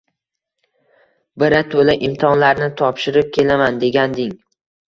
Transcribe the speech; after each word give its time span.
Birato‘la 1.43 1.97
imtihonlarni 2.07 2.71
topshirib 2.83 3.33
kelaman, 3.39 3.79
deganding 3.85 4.35